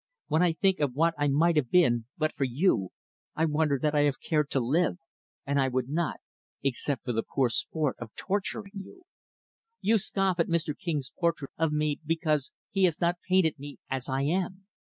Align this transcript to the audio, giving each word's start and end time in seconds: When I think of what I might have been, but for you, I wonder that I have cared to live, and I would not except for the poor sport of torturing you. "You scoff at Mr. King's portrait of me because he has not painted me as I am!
When 0.29 0.41
I 0.41 0.53
think 0.53 0.79
of 0.79 0.95
what 0.95 1.13
I 1.15 1.27
might 1.27 1.57
have 1.57 1.69
been, 1.69 2.05
but 2.17 2.33
for 2.33 2.43
you, 2.43 2.89
I 3.35 3.45
wonder 3.45 3.77
that 3.79 3.93
I 3.93 3.99
have 3.99 4.19
cared 4.19 4.49
to 4.49 4.59
live, 4.59 4.97
and 5.45 5.61
I 5.61 5.67
would 5.67 5.89
not 5.89 6.21
except 6.63 7.05
for 7.05 7.13
the 7.13 7.21
poor 7.21 7.49
sport 7.51 7.97
of 7.99 8.15
torturing 8.15 8.71
you. 8.73 9.03
"You 9.79 9.99
scoff 9.99 10.39
at 10.39 10.47
Mr. 10.47 10.75
King's 10.75 11.11
portrait 11.15 11.51
of 11.55 11.71
me 11.71 11.99
because 12.03 12.51
he 12.71 12.85
has 12.85 12.99
not 12.99 13.19
painted 13.29 13.59
me 13.59 13.77
as 13.91 14.09
I 14.09 14.23
am! 14.23 14.65